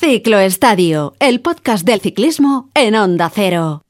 [0.00, 3.82] Ciclo Estadio, el podcast del ciclismo en Onda Cero.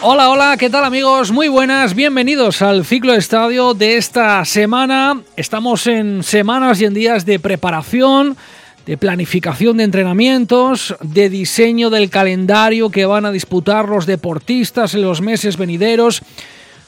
[0.00, 1.30] Hola, hola, ¿qué tal amigos?
[1.30, 5.20] Muy buenas, bienvenidos al ciclo estadio de esta semana.
[5.36, 8.38] Estamos en semanas y en días de preparación,
[8.88, 15.02] de planificación de entrenamientos, de diseño del calendario que van a disputar los deportistas en
[15.02, 16.22] los meses venideros.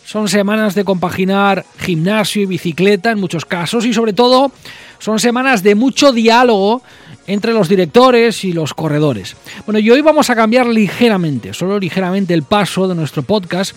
[0.07, 4.51] Son semanas de compaginar gimnasio y bicicleta en muchos casos y sobre todo
[4.99, 6.81] son semanas de mucho diálogo
[7.27, 9.37] entre los directores y los corredores.
[9.67, 13.77] Bueno, y hoy vamos a cambiar ligeramente, solo ligeramente el paso de nuestro podcast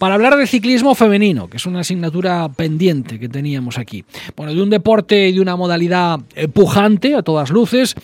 [0.00, 4.02] para hablar de ciclismo femenino, que es una asignatura pendiente que teníamos aquí.
[4.34, 7.94] Bueno, de un deporte y de una modalidad eh, pujante a todas luces,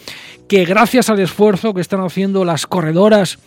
[0.47, 3.39] que gracias al esfuerzo que están haciendo las corredoras,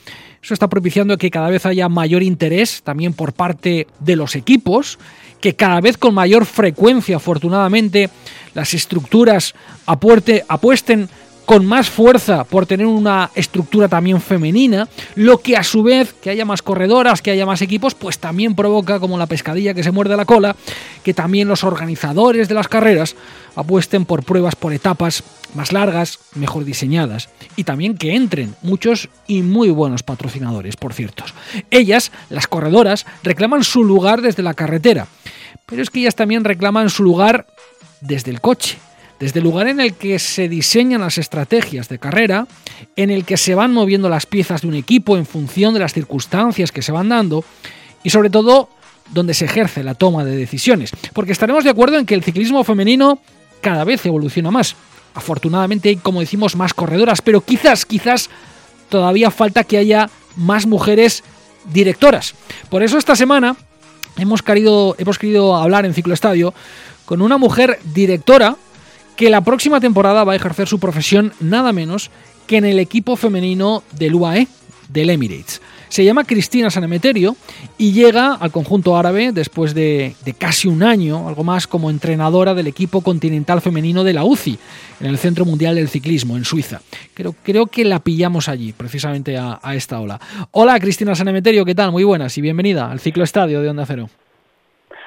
[0.41, 4.97] eso está propiciando que cada vez haya mayor interés también por parte de los equipos,
[5.41, 8.09] que cada vez con mayor frecuencia, afortunadamente,
[8.55, 9.53] las estructuras
[9.85, 11.07] apuesten
[11.49, 16.29] con más fuerza por tener una estructura también femenina, lo que a su vez que
[16.29, 19.89] haya más corredoras, que haya más equipos, pues también provoca, como la pescadilla que se
[19.89, 20.55] muerde la cola,
[21.03, 23.15] que también los organizadores de las carreras
[23.55, 25.23] apuesten por pruebas por etapas
[25.55, 31.23] más largas, mejor diseñadas, y también que entren muchos y muy buenos patrocinadores, por cierto.
[31.71, 35.07] Ellas, las corredoras, reclaman su lugar desde la carretera,
[35.65, 37.47] pero es que ellas también reclaman su lugar
[38.01, 38.77] desde el coche
[39.19, 42.47] desde el lugar en el que se diseñan las estrategias de carrera,
[42.95, 45.93] en el que se van moviendo las piezas de un equipo en función de las
[45.93, 47.43] circunstancias que se van dando
[48.03, 48.69] y sobre todo
[49.11, 50.91] donde se ejerce la toma de decisiones.
[51.13, 53.19] Porque estaremos de acuerdo en que el ciclismo femenino
[53.61, 54.75] cada vez evoluciona más.
[55.15, 58.29] Afortunadamente hay, como decimos, más corredoras, pero quizás, quizás
[58.87, 61.23] todavía falta que haya más mujeres
[61.73, 62.35] directoras.
[62.69, 63.57] Por eso esta semana
[64.17, 66.53] hemos querido, hemos querido hablar en Ciclo Estadio
[67.05, 68.55] con una mujer directora
[69.19, 72.09] que la próxima temporada va a ejercer su profesión nada menos
[72.47, 74.47] que en el equipo femenino del UAE,
[74.87, 75.61] del Emirates.
[75.89, 77.35] Se llama Cristina Sanemeterio
[77.77, 82.67] y llega al conjunto árabe después de, casi un año, algo más como entrenadora del
[82.67, 84.57] equipo continental femenino de la UCI,
[85.01, 86.79] en el Centro Mundial del Ciclismo, en Suiza.
[87.13, 90.17] Creo, creo que la pillamos allí, precisamente a, a esta ola.
[90.51, 91.91] Hola Cristina Sanemeterio, ¿qué tal?
[91.91, 94.09] Muy buenas y bienvenida al Ciclo Estadio de Onda Cero.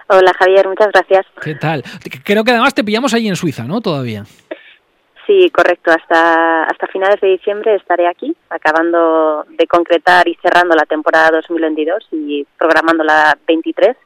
[0.09, 1.27] Hola Javier, muchas gracias.
[1.43, 1.83] ¿Qué tal?
[2.25, 3.81] Creo que además te pillamos ahí en Suiza, ¿no?
[3.81, 4.25] Todavía.
[5.27, 5.91] Sí, correcto.
[5.91, 12.09] Hasta, hasta finales de diciembre estaré aquí, acabando de concretar y cerrando la temporada 2022
[12.13, 13.97] y programando la 23.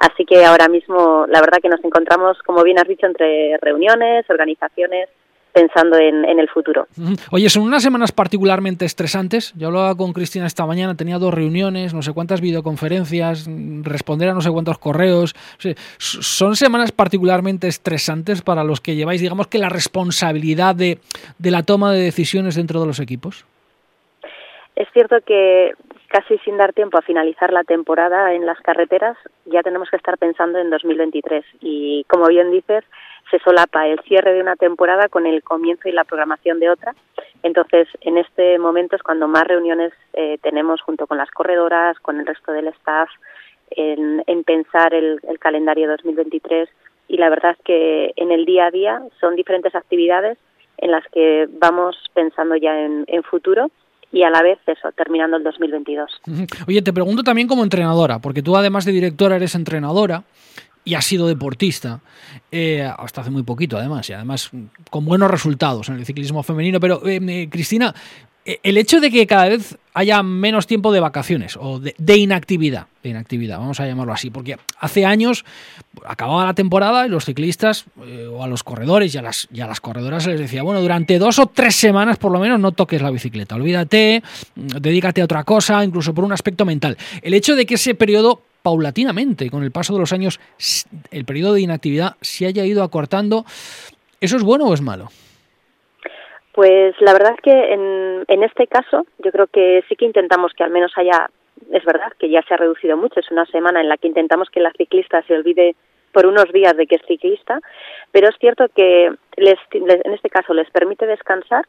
[0.00, 4.24] Así que ahora mismo, la verdad que nos encontramos, como bien has dicho, entre reuniones,
[4.30, 5.10] organizaciones,
[5.52, 6.86] pensando en, el futuro.
[7.30, 9.52] Oye, son unas semanas particularmente estresantes.
[9.56, 13.48] Yo hablaba con Cristina esta mañana, tenía dos reuniones, no sé cuántas videoconferencias,
[13.82, 15.34] responder a no sé cuántos correos.
[15.98, 20.98] son semanas particularmente estresantes para los que lleváis, digamos que la responsabilidad de,
[21.38, 23.44] de la toma de decisiones dentro de los equipos.
[24.76, 25.74] Es cierto que
[26.08, 30.18] casi sin dar tiempo a finalizar la temporada en las carreteras, ya tenemos que estar
[30.18, 31.44] pensando en 2023.
[31.60, 32.84] Y como bien dices,
[33.30, 36.94] se solapa el cierre de una temporada con el comienzo y la programación de otra.
[37.42, 42.20] Entonces, en este momento es cuando más reuniones eh, tenemos junto con las corredoras, con
[42.20, 43.08] el resto del staff,
[43.70, 46.68] en, pensar el, calendario 2023
[47.08, 50.38] y la verdad es que en el día a día son diferentes actividades
[50.78, 53.70] en las que vamos pensando ya en, en futuro
[54.12, 56.20] y a la vez eso, terminando el 2022.
[56.66, 60.24] Oye, te pregunto también como entrenadora, porque tú además de directora eres entrenadora
[60.84, 62.00] y ha sido deportista,
[62.50, 64.50] eh, hasta hace muy poquito además, y además
[64.90, 66.80] con buenos resultados en el ciclismo femenino.
[66.80, 67.94] Pero, eh, eh, Cristina,
[68.44, 73.10] el hecho de que cada vez haya menos tiempo de vacaciones o de, inactividad, de
[73.10, 75.44] inactividad, vamos a llamarlo así, porque hace años
[76.06, 77.84] acababa la temporada y los ciclistas
[78.32, 80.80] o a los corredores y a, las, y a las corredoras se les decía, bueno,
[80.80, 84.22] durante dos o tres semanas por lo menos no toques la bicicleta, olvídate,
[84.56, 86.96] dedícate a otra cosa, incluso por un aspecto mental.
[87.20, 90.40] El hecho de que ese periodo paulatinamente, con el paso de los años,
[91.10, 93.44] el periodo de inactividad se haya ido acortando.
[94.20, 95.08] ¿Eso es bueno o es malo?
[96.52, 100.52] Pues la verdad es que en, en este caso yo creo que sí que intentamos
[100.52, 101.30] que al menos haya,
[101.72, 104.50] es verdad que ya se ha reducido mucho, es una semana en la que intentamos
[104.50, 105.74] que la ciclista se olvide
[106.12, 107.60] por unos días de que es ciclista,
[108.10, 111.66] pero es cierto que les, en este caso les permite descansar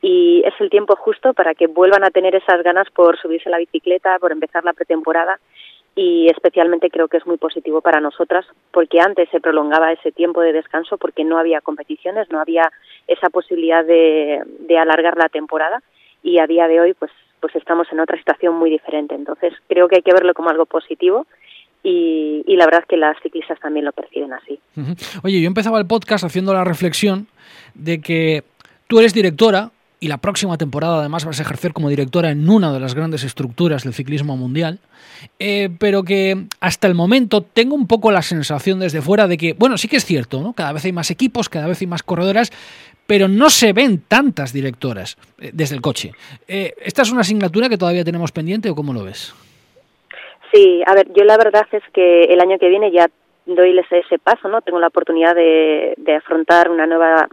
[0.00, 3.52] y es el tiempo justo para que vuelvan a tener esas ganas por subirse a
[3.52, 5.38] la bicicleta, por empezar la pretemporada
[5.94, 10.40] y especialmente creo que es muy positivo para nosotras porque antes se prolongaba ese tiempo
[10.40, 12.70] de descanso porque no había competiciones, no había
[13.08, 15.82] esa posibilidad de, de alargar la temporada
[16.22, 17.10] y a día de hoy pues
[17.40, 19.14] pues estamos en otra situación muy diferente.
[19.14, 21.26] Entonces creo que hay que verlo como algo positivo
[21.82, 24.60] y, la verdad es que las ciclistas también lo perciben así.
[25.22, 27.26] Oye, yo empezaba el podcast haciendo la reflexión
[27.74, 28.44] de que
[28.86, 32.72] tú eres directora y la próxima temporada además vas a ejercer como directora en una
[32.72, 34.78] de las grandes estructuras del ciclismo mundial,
[35.38, 39.52] eh, pero que hasta el momento tengo un poco la sensación desde fuera de que,
[39.52, 40.54] bueno, sí que es cierto, ¿no?
[40.54, 42.50] cada vez hay más equipos, cada vez hay más corredoras,
[43.06, 46.12] pero no se ven tantas directoras eh, desde el coche.
[46.48, 49.34] Eh, ¿Esta es una asignatura que todavía tenemos pendiente o cómo lo ves?
[50.50, 53.06] Sí, a ver, yo la verdad es que el año que viene ya
[53.46, 54.62] doy ese paso, ¿no?
[54.62, 57.28] Tengo la oportunidad de, de afrontar una nueva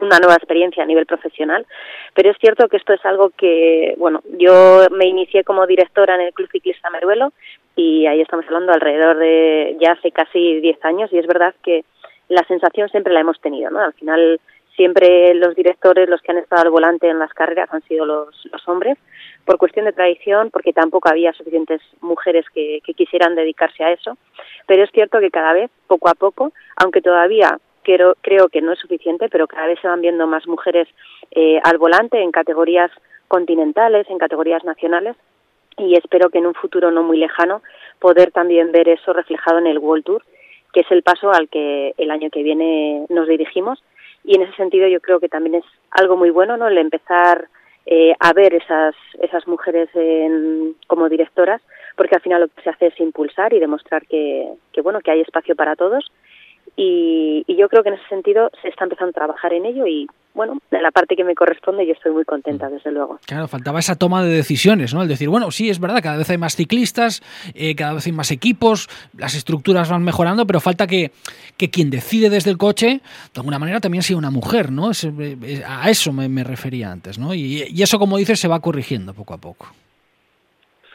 [0.00, 1.66] una nueva experiencia a nivel profesional,
[2.14, 6.22] pero es cierto que esto es algo que, bueno, yo me inicié como directora en
[6.22, 7.32] el Club Ciclista Meruelo
[7.76, 11.84] y ahí estamos hablando alrededor de ya hace casi 10 años y es verdad que
[12.28, 13.80] la sensación siempre la hemos tenido, ¿no?
[13.80, 14.40] Al final
[14.76, 18.48] siempre los directores, los que han estado al volante en las carreras han sido los,
[18.50, 18.98] los hombres,
[19.44, 24.16] por cuestión de tradición, porque tampoco había suficientes mujeres que, que quisieran dedicarse a eso,
[24.66, 28.72] pero es cierto que cada vez, poco a poco, aunque todavía creo, creo que no
[28.72, 30.88] es suficiente, pero cada vez se van viendo más mujeres
[31.30, 32.90] eh, al volante en categorías
[33.28, 35.16] continentales, en categorías nacionales,
[35.76, 37.62] y espero que en un futuro no muy lejano
[37.98, 40.22] poder también ver eso reflejado en el World Tour,
[40.72, 43.82] que es el paso al que el año que viene nos dirigimos.
[44.24, 46.68] Y en ese sentido yo creo que también es algo muy bueno, ¿no?
[46.68, 47.48] El empezar
[47.86, 51.60] eh, a ver esas, esas mujeres en, como directoras,
[51.96, 55.10] porque al final lo que se hace es impulsar y demostrar que, que bueno, que
[55.10, 56.10] hay espacio para todos
[56.76, 60.08] y, yo creo que en ese sentido se está empezando a trabajar en ello y
[60.34, 63.20] bueno, de la parte que me corresponde yo estoy muy contenta, desde luego.
[63.26, 65.02] Claro, faltaba esa toma de decisiones, ¿no?
[65.02, 67.22] El decir, bueno, sí, es verdad, cada vez hay más ciclistas,
[67.54, 71.12] eh, cada vez hay más equipos, las estructuras van mejorando, pero falta que,
[71.56, 73.00] que quien decide desde el coche,
[73.32, 74.90] de alguna manera también sea una mujer, ¿no?
[74.90, 77.32] Eh, a eso me, refería antes, ¿no?
[77.32, 79.68] Y, y, eso, como dices, se va corrigiendo poco a poco.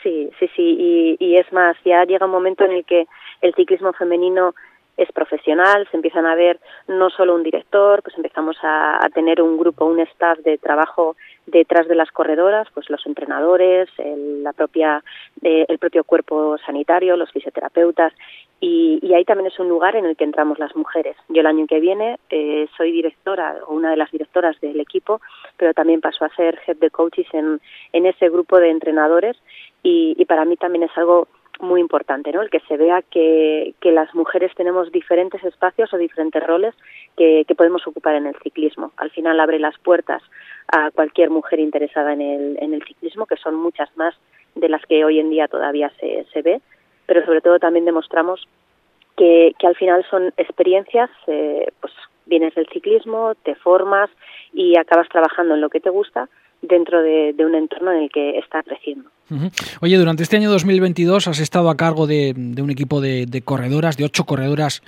[0.04, 3.08] Sí, sí, sí, y, y es más, ya llega un momento en el que
[3.42, 4.54] el ciclismo femenino
[5.00, 9.58] es profesional, se empiezan a ver no solo un director, pues empezamos a, tener un
[9.58, 11.16] grupo, un staff de trabajo
[11.46, 15.02] detrás de las corredoras, pues los entrenadores, el, la propia,
[15.42, 18.14] eh, el propio cuerpo sanitario, los fisioterapeutas,
[18.60, 21.16] y, y, ahí también es un lugar en el que entramos las mujeres.
[21.30, 25.22] Yo el año que viene eh, soy directora o una de las directoras del equipo,
[25.56, 27.62] pero también paso a ser head de coaches en,
[27.94, 29.38] en ese grupo de entrenadores
[29.82, 31.30] y, y para mí también es algo
[31.60, 32.42] muy importante, ¿no?
[32.42, 36.76] El que se vea que, que las mujeres tenemos diferentes espacios o diferentes roles
[37.18, 38.94] que, podemos ocupar en el ciclismo.
[38.98, 40.24] Al final abre las puertas
[40.72, 44.16] a cualquier mujer interesada en el, en el ciclismo, que son muchas más
[44.56, 46.62] de las que hoy en día todavía se, se ve,
[47.06, 48.48] pero sobre todo también demostramos
[49.18, 51.94] que, que al final son experiencias, eh, pues
[52.26, 54.10] vienes del ciclismo, te formas
[54.54, 56.30] y acabas trabajando en lo que te gusta,
[56.62, 59.10] dentro de, un entorno en el que está creciendo.
[59.82, 63.98] Oye, durante este año 2022 has estado a cargo de, un equipo de, de, corredoras,
[63.98, 64.82] de ocho corredoras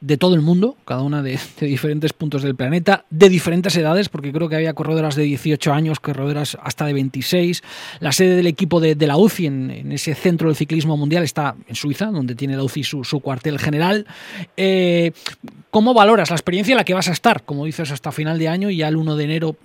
[0.00, 4.32] de todo el mundo, cada una de, diferentes puntos del planeta, de diferentes edades, porque
[4.32, 7.62] creo que había corredoras de 18 años, corredoras hasta de 26.
[8.00, 11.74] La sede del equipo de, la UCI en, ese centro del ciclismo mundial está en
[11.74, 14.06] Suiza, donde tiene la UCI su, cuartel general.
[14.56, 15.12] Eh,
[15.70, 17.42] ¿Cómo valoras la experiencia en la que vas a estar?
[17.42, 19.56] Como dices, hasta final de año y ya el 1 de enero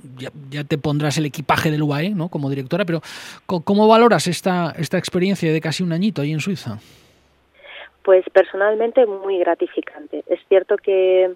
[0.50, 2.30] ya, te pondrás el equipaje del UAE ¿no?
[2.30, 3.02] como directora, pero
[3.46, 6.80] ¿cómo valoras esta, esta experiencia de casi un añito ahí en Suiza?
[8.04, 10.24] Pues personalmente muy gratificante.
[10.28, 11.34] Es cierto que,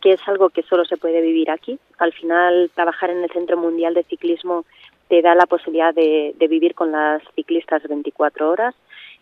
[0.00, 1.78] que es algo que solo se puede vivir aquí.
[1.98, 4.64] Al final, trabajar en el Centro Mundial de Ciclismo
[5.08, 8.74] te da la posibilidad de, vivir con las ciclistas 24 horas.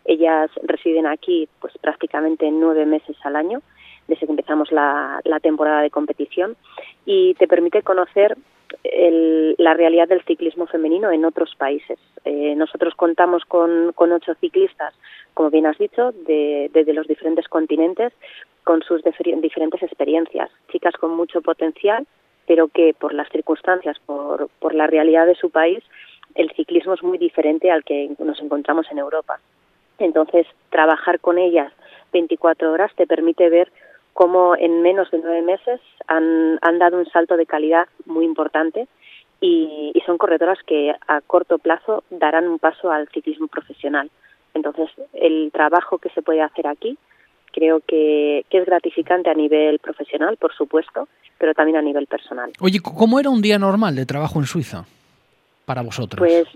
[0.05, 3.61] Ellas residen aquí pues prácticamente nueve meses al año
[4.07, 6.55] desde que empezamos la, la temporada de competición
[7.05, 8.37] y te permite conocer
[8.83, 11.99] el, la realidad del ciclismo femenino en otros países.
[12.25, 14.93] Eh, nosotros contamos con, con ocho ciclistas
[15.37, 18.11] como bien has dicho, de, desde los diferentes continentes
[18.63, 20.49] con sus diferentes experiencias.
[20.71, 22.07] Chicas con mucho potencial,
[22.47, 25.83] pero que por las circunstancias, por, por la realidad de su país,
[26.33, 29.39] el ciclismo es muy diferente al que nos encontramos en Europa.
[29.99, 31.71] Entonces, trabajar con ellas
[32.13, 33.71] 24 horas te permite ver
[34.17, 38.87] cómo en menos de nueve meses han, han dado un salto de calidad muy importante
[39.39, 44.09] y, y son corredoras que a corto plazo darán un paso al ciclismo profesional.
[44.55, 46.97] Entonces, el trabajo que se puede hacer aquí
[47.53, 51.07] creo que, es gratificante a nivel profesional, por supuesto,
[51.37, 52.51] pero también a nivel personal.
[52.59, 54.85] Oye, ¿cómo era un día normal de trabajo en Suiza
[55.65, 56.17] para vosotros?
[56.17, 56.47] Pues,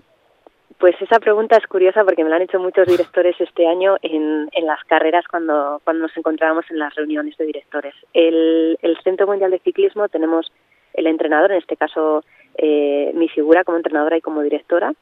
[0.82, 4.48] pues esa pregunta es curiosa porque me la han hecho muchos directores este año en,
[4.50, 7.94] en las carreras cuando, cuando nos encontrábamos en las reuniones de directores.
[8.12, 10.50] El, el Centro Mundial de Ciclismo tenemos
[10.94, 12.24] el entrenador, en este caso
[12.58, 14.92] eh, mi figura como entrenadora y como directora.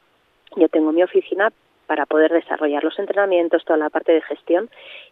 [0.55, 1.51] Yo tengo mi oficina
[1.87, 4.69] para poder desarrollar los entrenamientos, toda la parte de gestión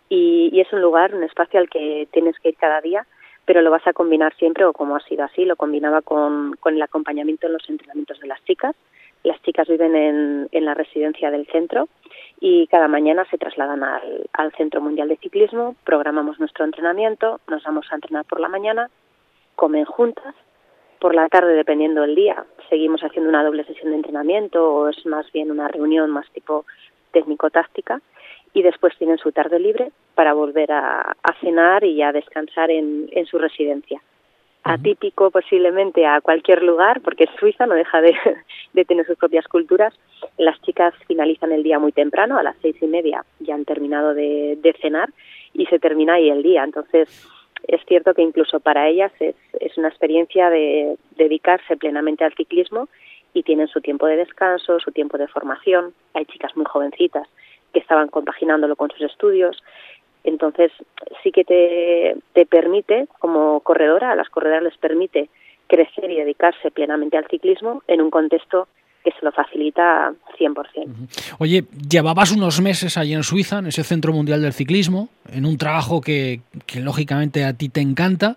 [0.07, 3.07] y, y es un lugar, un espacio al que tienes que ir cada día
[3.49, 6.75] pero lo vas a combinar siempre, o como ha sido así, lo combinaba con, con
[6.75, 8.75] el acompañamiento en los entrenamientos de las chicas.
[9.23, 11.89] Las chicas viven en, en la residencia del centro
[12.39, 17.63] y cada mañana se trasladan al, al Centro Mundial de Ciclismo, programamos nuestro entrenamiento, nos
[17.63, 18.89] vamos a entrenar por la mañana,
[19.55, 20.35] comen juntas,
[20.99, 25.05] por la tarde, dependiendo del día, seguimos haciendo una doble sesión de entrenamiento o es
[25.05, 26.65] más bien una reunión más tipo
[27.11, 28.01] técnico-táctica
[28.53, 33.37] y después tienen su tarde libre para volver a, cenar y a descansar en su
[33.37, 34.01] residencia.
[34.63, 38.13] Atípico posiblemente a cualquier lugar, porque Suiza, no deja de,
[38.73, 39.93] de, tener sus propias culturas.
[40.37, 44.13] Las chicas finalizan el día muy temprano, a las seis y media ya han terminado
[44.13, 45.09] de, de cenar
[45.53, 46.63] y se termina ahí el día.
[46.63, 47.27] Entonces,
[47.67, 52.89] es cierto que incluso para ellas es, es una experiencia de dedicarse plenamente al ciclismo
[53.33, 55.93] y tienen su tiempo de descanso, su tiempo de formación.
[56.13, 57.27] Hay chicas muy jovencitas
[57.73, 59.61] que estaban compaginándolo con sus estudios.
[60.23, 60.71] Entonces,
[61.23, 65.29] sí que te, te permite, como corredora, a las corredoras les permite
[65.67, 68.67] crecer y dedicarse plenamente al ciclismo en un contexto
[69.03, 71.35] que se lo facilita 100%.
[71.37, 75.57] Oye, llevabas unos meses allí en Suiza, en ese Centro Mundial del Ciclismo, en un
[75.57, 78.35] trabajo que, que lógicamente a ti te encanta,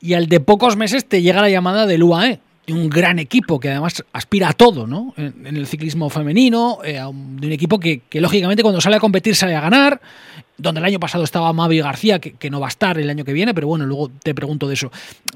[0.00, 3.70] y al de pocos meses te llega la llamada del UAE, un gran equipo que
[3.70, 5.14] además aspira a todo, ¿no?
[5.16, 9.36] En, el ciclismo femenino, eh, de un equipo que, que, lógicamente cuando sale a competir
[9.36, 10.00] sale a ganar,
[10.58, 13.24] donde el año pasado estaba Mavi García, que, que, no va a estar el año
[13.24, 14.90] que viene, pero bueno, luego te pregunto de eso.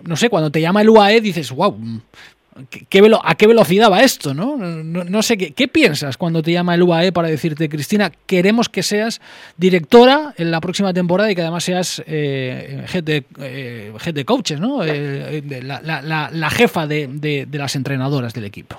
[0.05, 1.77] No sé, cuando te llama el UAE dices, wow,
[2.69, 4.35] ¿Qué, qué ¿a qué velocidad va esto?
[4.35, 8.11] No, no, no sé, ¿qué, ¿qué, piensas cuando te llama el UAE para decirte, Cristina,
[8.27, 9.21] queremos que seas
[9.57, 14.25] directora en la próxima temporada y que además seas eh, head, de, eh, head de
[14.25, 14.83] coaches, ¿no?
[14.85, 18.77] Eh, la, la, la, jefa de, de, de las entrenadoras del equipo?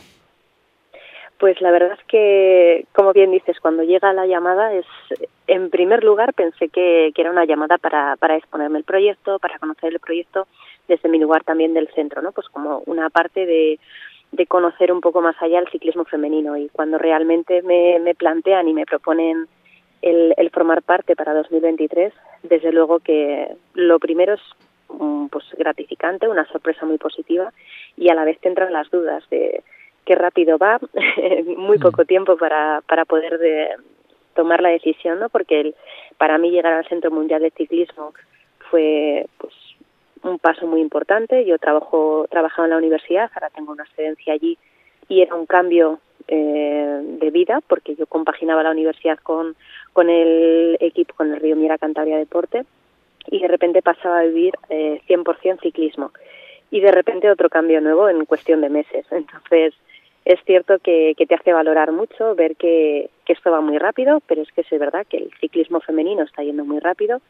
[1.41, 4.85] Pues la verdad es que, como bien dices, cuando llega la llamada es,
[5.47, 9.57] en primer lugar, pensé que, que era una llamada para, para exponerme el proyecto, para
[9.57, 10.47] conocer el proyecto
[10.87, 12.31] desde mi lugar también del centro, ¿no?
[12.31, 13.79] Pues como una parte de,
[14.31, 18.67] de conocer un poco más allá el ciclismo femenino y cuando realmente me, me plantean
[18.67, 19.47] y me proponen
[20.01, 24.41] el, el formar parte para 2023, desde luego que lo primero es
[25.31, 27.53] pues gratificante, una sorpresa muy positiva
[27.95, 29.63] y a la vez te entran las dudas de
[30.05, 30.79] qué rápido va,
[31.57, 33.69] muy poco tiempo para, para poder de,
[34.33, 35.29] tomar la decisión, ¿no?
[35.29, 35.75] Porque el,
[36.17, 38.13] para mí llegar al Centro Mundial de Ciclismo
[38.69, 39.27] fue
[40.23, 41.45] un paso muy importante.
[41.45, 44.57] Yo trabajo trabajaba en la universidad, ahora tengo una excedencia allí
[45.07, 49.55] y era un cambio eh, de vida porque yo compaginaba la universidad con
[49.93, 52.63] con el equipo con el Río Miera Cantabria Deporte
[53.27, 56.11] y de repente pasaba a vivir eh, 100% ciclismo
[56.69, 59.05] y de repente otro cambio nuevo en cuestión de meses.
[59.11, 59.73] Entonces
[60.23, 64.21] es cierto que, que te hace valorar mucho, ver que, que esto va muy rápido,
[64.27, 67.21] pero es que es verdad que el ciclismo femenino está yendo muy rápido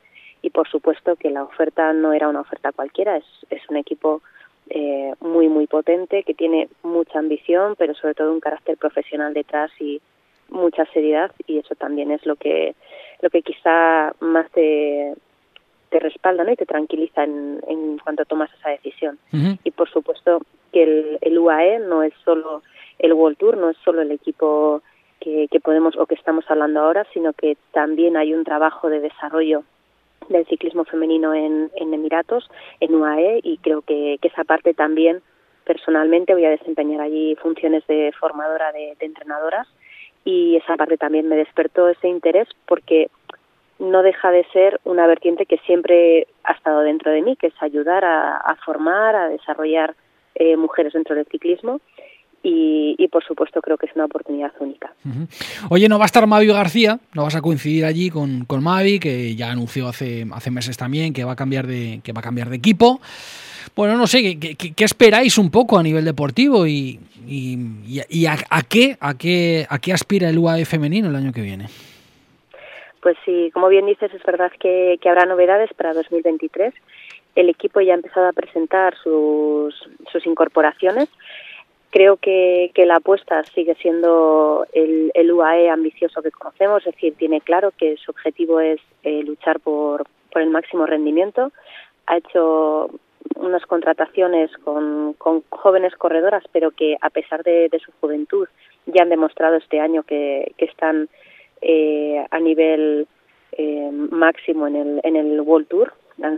[0.41, 4.21] y por supuesto que la oferta no era una oferta cualquiera, es, es un equipo
[4.69, 9.71] eh, muy muy potente que tiene mucha ambición, pero sobre todo un carácter profesional detrás
[9.79, 10.01] y
[10.49, 12.75] mucha seriedad y eso también es lo que
[13.21, 15.13] lo que quizá más te,
[15.89, 16.51] te respalda ¿no?
[16.51, 19.19] y te tranquiliza en, en cuanto tomas esa decisión.
[19.33, 19.59] Uh -huh.
[19.63, 22.63] Y por supuesto que el, el UAE no es solo
[22.99, 24.81] el World Tour, no es solo el equipo
[25.19, 29.01] que, que podemos o que estamos hablando ahora, sino que también hay un trabajo de
[29.01, 29.63] desarrollo
[30.31, 35.21] del ciclismo femenino en, Emiratos, en UAE, y creo que, que, esa parte también
[35.65, 39.67] personalmente voy a desempeñar allí funciones de formadora de, de entrenadoras
[40.25, 43.09] y esa parte también me despertó ese interés porque
[43.79, 47.53] no deja de ser una vertiente que siempre ha estado dentro de mí, que es
[47.59, 49.95] ayudar a, a formar, a desarrollar
[50.35, 51.81] eh, mujeres dentro del ciclismo
[52.43, 54.93] y, y, por supuesto creo que es una oportunidad única.
[55.05, 55.67] Uh -huh.
[55.69, 58.99] Oye, no va a estar Mavi García, no vas a coincidir allí con, con Mavi,
[58.99, 62.23] que ya anunció hace, hace meses también que va a cambiar de, que va a
[62.23, 62.99] cambiar de equipo.
[63.75, 67.57] Bueno, no sé, ¿qué, qué, qué esperáis un poco a nivel deportivo y, y,
[68.09, 71.41] y a, a, qué, a, qué, a qué aspira el UAE femenino el año que
[71.41, 71.67] viene?
[73.01, 76.73] Pues sí, como bien dices, es verdad que, que habrá novedades para 2023.
[77.35, 79.73] El equipo ya ha empezado a presentar sus,
[80.11, 81.09] sus incorporaciones.
[81.91, 87.15] Creo que, que la apuesta sigue siendo el, el UAE ambicioso que conocemos, es decir,
[87.15, 90.05] tiene claro que su objetivo es eh, luchar por,
[90.35, 91.51] el máximo rendimiento.
[92.07, 92.89] Ha hecho
[93.35, 98.47] unas contrataciones con, con jóvenes corredoras, pero que a pesar de, su juventud
[98.85, 101.09] ya han demostrado este año que, que están
[101.61, 103.05] eh, a nivel
[103.51, 105.93] eh, máximo en el, en el World Tour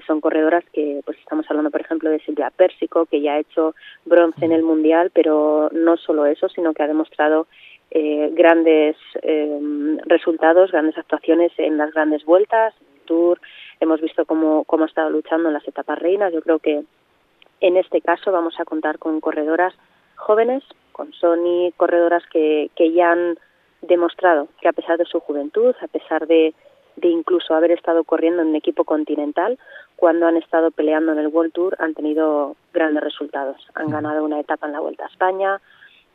[0.05, 3.75] son corredoras que, pues estamos hablando, por ejemplo, de Silvia Pérsico, que ya ha hecho
[4.05, 7.47] bronce en el Mundial, pero no solo eso, sino que ha demostrado
[7.91, 12.73] eh, grandes eh, resultados, grandes actuaciones en las grandes vueltas,
[13.05, 13.39] Tour,
[13.79, 16.33] hemos visto cómo, cómo ha estado luchando en las etapas reinas.
[16.33, 16.83] Yo creo que
[17.59, 19.73] en este caso vamos a contar con corredoras
[20.15, 23.37] jóvenes, con Sony, corredoras que, que ya han
[23.81, 26.53] demostrado que a pesar de su juventud, a pesar de,
[26.95, 29.57] de incluso haber estado corriendo en un equipo continental,
[29.95, 33.57] cuando han estado peleando en el World Tour han tenido grandes resultados.
[33.75, 35.61] Han ganado una etapa en la Vuelta a España,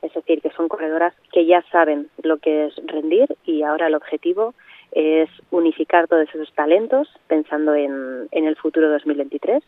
[0.03, 3.95] es decir, que son corredoras que ya saben lo que es rendir y ahora el
[3.95, 4.55] objetivo
[4.93, 9.63] es unificar todos esos talentos pensando en, en el futuro 2023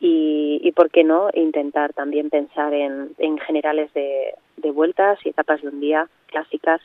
[0.00, 5.28] y, y, por qué no, intentar también pensar en, en generales de, de vueltas y
[5.28, 6.80] etapas de un día clásicas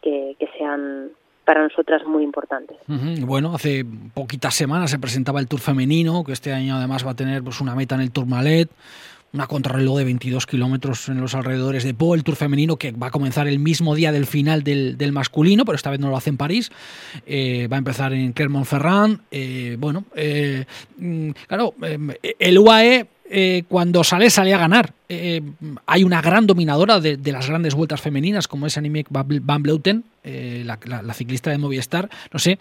[0.00, 1.10] que, que sean
[1.44, 2.76] para nosotras muy importantes.
[2.86, 3.84] Bueno, hace
[4.14, 7.60] poquitas semanas se presentaba el Tour femenino, que este año además va a tener pues,
[7.60, 8.70] una meta en el Tourmalet,
[9.32, 13.08] una contrarreloj de 22 kilómetros en los alrededores de Po, el Tour femenino que va
[13.08, 16.16] a comenzar el mismo día del final del, del masculino, pero esta vez no lo
[16.16, 16.70] hace en París,
[17.26, 19.20] eh, va a empezar en Clermont-Ferrand.
[19.30, 20.64] Eh, bueno, eh,
[20.98, 21.74] mm, claro,
[22.38, 24.90] el UAE eh, cuando sale, sale a ganar.
[25.08, 25.40] Eh,
[25.86, 30.64] hay una gran dominadora de, las grandes vueltas femeninas, como es Annemiek van Bleuten, eh,
[30.64, 32.08] la, ciclista de Movistar.
[32.30, 32.58] No sé,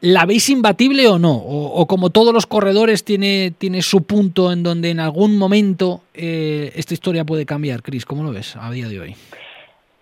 [0.00, 1.36] ¿la veis imbatible o no?
[1.36, 6.72] O, como todos los corredores, tiene, tiene su punto en donde en algún momento eh,
[6.74, 7.82] esta historia puede cambiar.
[7.82, 9.14] Cris, ¿cómo lo ves a día de hoy?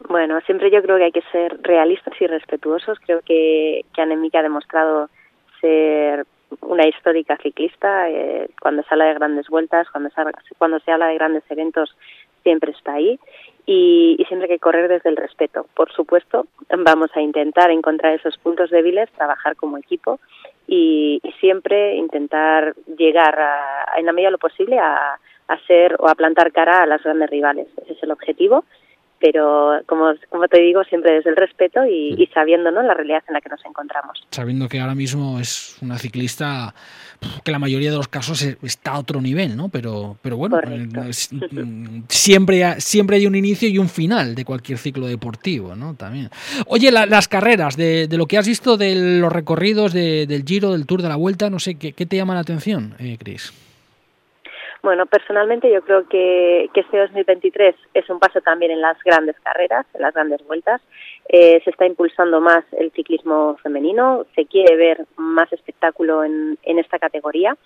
[0.09, 2.99] Bueno, siempre yo creo que hay que ser realistas y respetuosos.
[3.05, 5.11] Creo que, que ha demostrado
[5.61, 6.25] ser
[6.63, 10.11] una histórica ciclista, eh, cuando se habla de grandes vueltas, cuando
[10.81, 11.97] se, habla de grandes eventos,
[12.43, 13.19] siempre está ahí
[13.67, 15.67] y, y, siempre hay que correr desde el respeto.
[15.75, 20.21] Por supuesto, vamos a intentar encontrar esos puntos débiles, trabajar como equipo
[20.67, 25.97] y, y siempre intentar llegar a, en la medida de lo posible a, a ser
[25.99, 27.67] o a plantar cara a las grandes rivales.
[27.83, 28.65] Ese es el objetivo
[29.21, 32.83] pero como, como te digo, siempre desde el respeto y, y, sabiendo ¿no?
[32.83, 34.27] la realidad en la que nos encontramos.
[34.31, 36.75] Sabiendo que ahora mismo es una ciclista
[37.45, 39.69] que la mayoría de los casos está a otro nivel, ¿no?
[39.69, 40.61] Pero, pero bueno,
[41.09, 41.31] es,
[42.09, 45.95] siempre, siempre hay un inicio y un final de cualquier ciclo deportivo, ¿no?
[45.95, 46.31] También.
[46.67, 50.45] Oye, la, las carreras, de, de, lo que has visto de los recorridos de, del
[50.45, 53.17] Giro, del Tour, de la Vuelta, no sé, ¿qué, qué te llama la atención, eh,
[53.19, 53.53] Cris?
[54.81, 59.37] Bueno, personalmente yo creo que, que este 2023 es un paso también en las grandes
[59.41, 60.81] carreras, en las grandes vueltas.
[61.29, 66.79] Eh, se está impulsando más el ciclismo femenino, se quiere ver más espectáculo en, en
[66.79, 67.57] esta categoría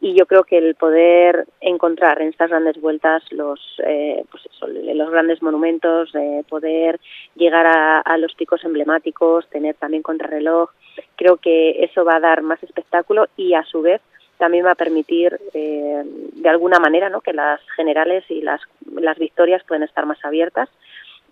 [0.00, 5.10] y yo creo que el poder encontrar en estas grandes vueltas los, eh, pues los
[5.10, 7.00] grandes monumentos, eh, poder
[7.34, 10.70] llegar a, a los picos emblemáticos, tener también contrarreloj,
[11.16, 14.00] creo que eso va a dar más espectáculo y a su vez
[14.38, 17.20] también va a permitir eh, de alguna manera ¿no?
[17.20, 18.60] que las generales y las,
[18.92, 20.68] las victorias pueden estar más abiertas.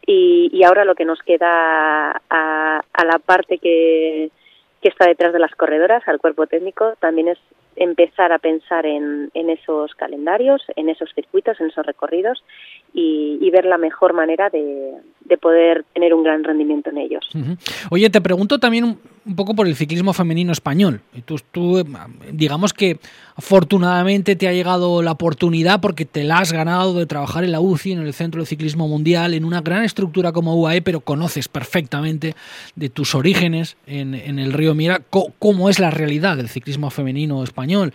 [0.06, 4.30] Y, y ahora lo que nos queda a, a la parte que,
[4.80, 7.38] que está detrás de las corredoras, al cuerpo técnico, también es
[7.76, 12.42] empezar a pensar en, en esos calendarios, en esos circuitos, en esos recorridos
[12.94, 17.28] y, y ver la mejor manera de, de, poder tener un gran rendimiento en ellos.
[17.90, 21.00] Oye, te pregunto también un, poco por el ciclismo femenino español.
[21.24, 21.84] Tú, tú,
[22.32, 22.98] digamos que
[23.36, 27.60] afortunadamente te ha llegado la oportunidad porque te la has ganado de trabajar en la
[27.60, 31.48] UCI, en el Centro de Ciclismo Mundial, en una gran estructura como UAE, pero conoces
[31.48, 32.34] perfectamente
[32.76, 35.02] de tus orígenes en, el río Mira
[35.38, 37.92] cómo es la realidad del ciclismo femenino español,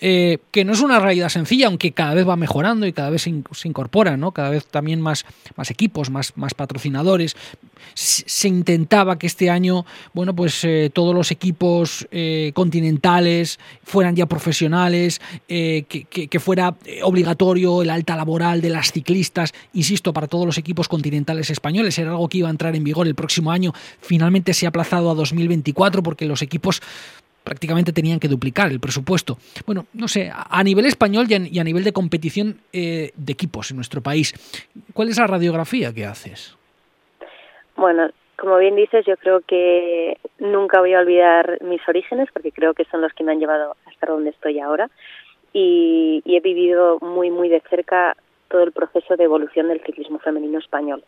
[0.00, 3.22] eh, que no es una realidad sencilla, aunque cada vez va mejorando y cada vez
[3.22, 4.30] se, in, se incorpora, ¿no?
[4.30, 5.26] cada vez también más,
[5.56, 7.36] más equipos, más, más patrocinadores.
[7.94, 14.16] Se, se, intentaba que este año, bueno, pues eh, todos los equipos eh, continentales fueran
[14.16, 20.44] ya profesionales eh, que, fuera obligatorio el alta laboral de las ciclistas, insisto, para todos
[20.44, 23.72] los equipos continentales españoles, era algo que iba a entrar en vigor el próximo año,
[24.00, 26.82] finalmente se ha aplazado a 2024 porque los equipos
[27.44, 29.38] prácticamente tenían que duplicar el presupuesto.
[29.66, 33.76] Bueno, no sé, a nivel español y a nivel de competición eh, de equipos en
[33.76, 34.34] nuestro país,
[34.94, 36.56] ¿cuál es la radiografía que haces?
[37.76, 42.74] Bueno, como bien dices, yo creo que nunca voy a olvidar mis orígenes porque creo
[42.74, 44.90] que son los que me han llevado a estar donde estoy ahora
[45.52, 48.16] y, he vivido muy, muy de cerca
[48.48, 51.04] todo el proceso de evolución del ciclismo femenino español.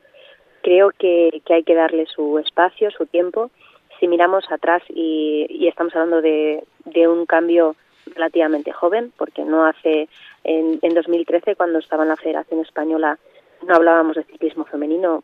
[0.62, 3.50] Creo que, que hay que darle su espacio, su tiempo.
[3.98, 7.76] Si miramos atrás y, y estamos hablando de, de un cambio
[8.14, 10.08] relativamente joven, porque no hace
[10.44, 13.18] en, en 2013, cuando estaba en la Federación Española,
[13.66, 15.22] no hablábamos de ciclismo femenino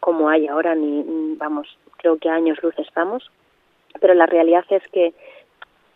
[0.00, 1.66] como hay ahora, ni vamos,
[1.96, 3.30] creo que a años luz estamos,
[4.00, 5.12] pero la realidad es que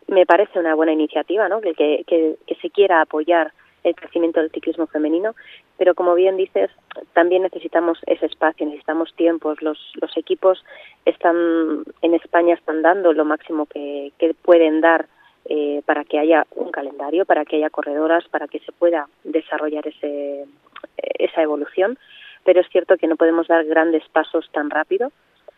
[0.09, 1.61] me parece una buena iniciativa, ¿no?
[1.61, 3.53] Que, que, que se quiera apoyar
[3.85, 5.35] el crecimiento del ciclismo femenino,
[5.77, 6.71] pero como bien dices,
[7.13, 9.61] también necesitamos ese espacio, necesitamos tiempos.
[9.61, 10.65] Los, los equipos
[11.05, 15.07] están en España están dando lo máximo que, que pueden dar
[15.45, 19.87] eh, para que haya un calendario, para que haya corredoras, para que se pueda desarrollar
[19.87, 20.47] ese,
[20.97, 21.99] esa evolución.
[22.45, 25.11] Pero es cierto que no podemos dar grandes pasos tan rápido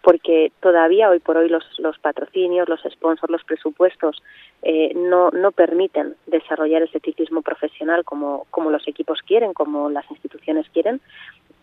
[0.07, 4.23] porque todavía hoy por hoy los, los patrocinios, los sponsors, los presupuestos
[4.63, 10.09] eh, no, no permiten desarrollar ese ciclismo profesional como, como los equipos quieren, como las
[10.09, 11.01] instituciones quieren.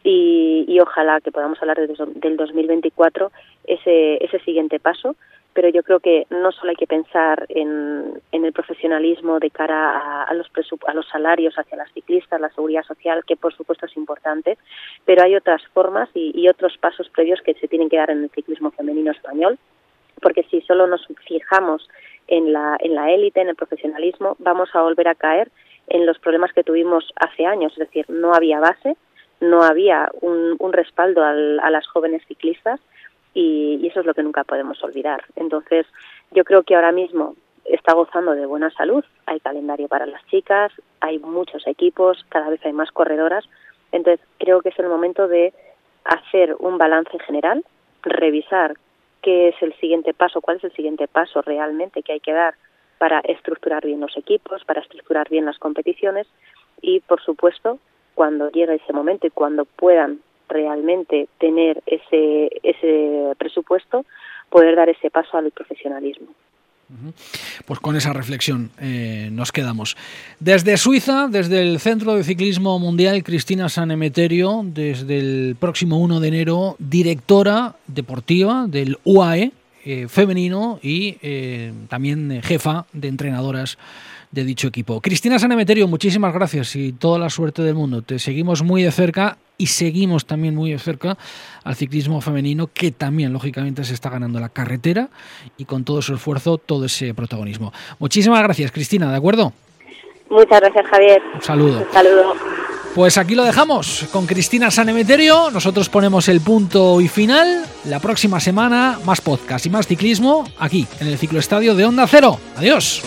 [0.03, 3.31] Y, y ojalá que podamos hablar de, del 2024
[3.63, 5.15] ese, ese siguiente paso
[5.53, 10.33] pero yo creo que no solo hay que pensar en, el profesionalismo de cara a,
[10.33, 10.49] los
[10.87, 14.57] a los salarios hacia las ciclistas, la seguridad social, que por supuesto es importante,
[15.05, 18.23] pero hay otras formas y, y otros pasos previos que se tienen que dar en
[18.23, 19.57] el ciclismo femenino español,
[20.21, 21.87] porque si solo nos fijamos
[22.27, 25.49] en la en la élite, en el profesionalismo, vamos a volver a caer
[25.87, 28.95] en los problemas que tuvimos hace años, es decir, no había base,
[29.41, 32.79] no había un, un respaldo al, a las jóvenes ciclistas
[33.33, 35.23] y, eso es lo que nunca podemos olvidar.
[35.35, 35.85] Entonces,
[36.31, 40.71] yo creo que ahora mismo está gozando de buena salud, hay calendario para las chicas,
[40.99, 43.45] hay muchos equipos, cada vez hay más corredoras,
[43.91, 45.53] entonces creo que es el momento de
[46.03, 47.63] hacer un balance general,
[48.01, 48.75] revisar
[49.21, 52.55] qué es el siguiente paso, cuál es el siguiente paso realmente que hay que dar
[52.97, 56.27] para estructurar bien los equipos, para estructurar bien las competiciones
[56.81, 57.79] y, por supuesto,
[58.15, 60.19] cuando llegue ese momento y cuando puedan
[60.53, 64.05] realmente tener ese, ese presupuesto,
[64.49, 66.27] poder dar ese paso al profesionalismo.
[67.65, 69.97] Pues con esa reflexión eh, nos quedamos.
[70.39, 76.27] Desde Suiza, desde el Centro de Ciclismo Mundial, Cristina Sanemeterio, desde el próximo 1 de
[76.27, 79.51] enero, directora deportiva del UAE
[79.85, 83.77] eh, femenino y eh, también jefa de entrenadoras
[84.31, 84.99] de dicho equipo.
[84.99, 88.01] Cristina Sanemeterio, muchísimas gracias y toda la suerte del mundo.
[88.01, 91.17] Te seguimos muy de cerca y seguimos también muy de cerca
[91.63, 95.09] al ciclismo femenino que también lógicamente se está ganando la carretera
[95.57, 97.71] y con todo su esfuerzo, todo ese protagonismo.
[97.99, 99.53] Muchísimas gracias, Cristina, ¿de acuerdo?
[100.29, 101.21] Muchas gracias, Javier.
[101.35, 101.85] Un saludo.
[101.85, 102.33] Un saludo.
[102.95, 105.49] Pues aquí lo dejamos con Cristina Sanemeterio.
[105.49, 107.65] Nosotros ponemos el punto y final.
[107.85, 112.39] La próxima semana, más podcast y más ciclismo aquí en el cicloestadio de Onda Cero.
[112.55, 113.01] Adiós.